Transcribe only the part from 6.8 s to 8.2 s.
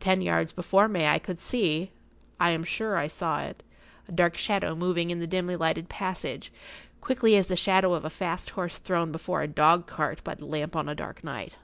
quickly as the shadow of a